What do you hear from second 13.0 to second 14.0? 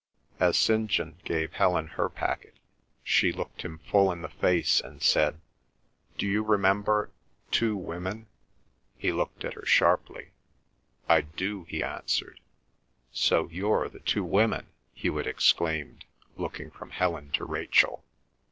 "So you're the